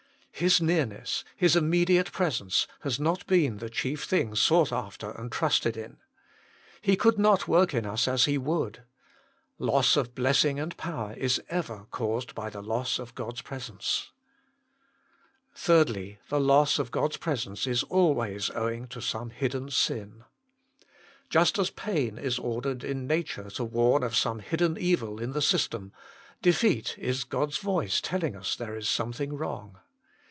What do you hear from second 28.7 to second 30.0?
is something wrong.